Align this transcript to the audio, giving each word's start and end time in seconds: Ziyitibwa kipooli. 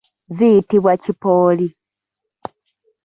Ziyitibwa 0.35 0.91
kipooli. 1.03 1.67